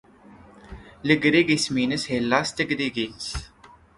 Legrig 1.09 1.47
isem-nnes 1.57 2.03
Hellas 2.11 2.47
s 2.51 2.55
tegrigit. 2.55 3.23